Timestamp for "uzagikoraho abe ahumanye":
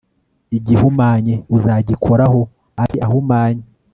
1.55-3.63